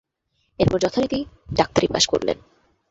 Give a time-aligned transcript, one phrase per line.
[0.59, 1.19] এরপর যথারীতি
[1.53, 2.37] ডাক্তারি পাস করলেন।